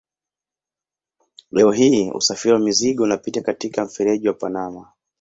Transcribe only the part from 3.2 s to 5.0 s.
katika mfereji wa Panama.